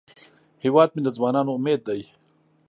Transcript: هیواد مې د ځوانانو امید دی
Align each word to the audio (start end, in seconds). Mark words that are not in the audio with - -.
هیواد 0.63 0.89
مې 0.95 1.01
د 1.03 1.07
ځوانانو 1.17 1.51
امید 1.57 1.81
دی 1.87 2.01